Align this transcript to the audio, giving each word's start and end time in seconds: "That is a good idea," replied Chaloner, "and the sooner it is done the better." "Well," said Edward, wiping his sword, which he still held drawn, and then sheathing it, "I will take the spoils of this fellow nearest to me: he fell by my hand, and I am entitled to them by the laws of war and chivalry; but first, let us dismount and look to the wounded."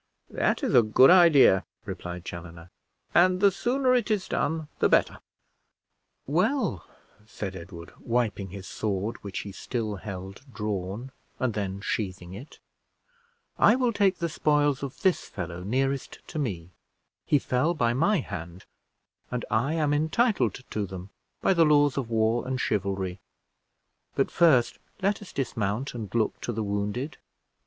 "That 0.31 0.63
is 0.63 0.73
a 0.73 0.81
good 0.81 1.11
idea," 1.11 1.63
replied 1.85 2.25
Chaloner, 2.25 2.71
"and 3.13 3.39
the 3.39 3.51
sooner 3.51 3.93
it 3.93 4.09
is 4.09 4.27
done 4.27 4.67
the 4.79 4.89
better." 4.89 5.19
"Well," 6.25 6.87
said 7.27 7.55
Edward, 7.55 7.93
wiping 7.99 8.47
his 8.49 8.65
sword, 8.65 9.17
which 9.17 9.41
he 9.41 9.51
still 9.51 9.97
held 9.97 10.41
drawn, 10.51 11.11
and 11.37 11.53
then 11.53 11.81
sheathing 11.81 12.33
it, 12.33 12.57
"I 13.59 13.75
will 13.75 13.93
take 13.93 14.17
the 14.17 14.27
spoils 14.27 14.81
of 14.81 14.99
this 15.03 15.29
fellow 15.29 15.61
nearest 15.63 16.27
to 16.29 16.39
me: 16.39 16.71
he 17.27 17.37
fell 17.37 17.75
by 17.75 17.93
my 17.93 18.21
hand, 18.21 18.65
and 19.29 19.45
I 19.51 19.75
am 19.75 19.93
entitled 19.93 20.61
to 20.71 20.87
them 20.87 21.11
by 21.41 21.53
the 21.53 21.63
laws 21.63 21.95
of 21.95 22.09
war 22.09 22.47
and 22.47 22.59
chivalry; 22.59 23.19
but 24.15 24.31
first, 24.31 24.79
let 25.03 25.21
us 25.21 25.31
dismount 25.31 25.93
and 25.93 26.11
look 26.15 26.41
to 26.41 26.51
the 26.51 26.63
wounded." 26.63 27.17